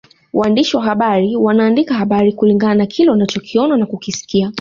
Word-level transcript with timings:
Waandishi 0.33 0.77
wa 0.77 0.83
habari 0.83 1.35
wanaandika 1.35 1.93
habari 1.93 2.33
kulingana 2.33 2.75
na 2.75 2.85
kile 2.85 3.11
wanachokiona 3.11 3.77
na 3.77 3.85
kukisikia 3.85 4.49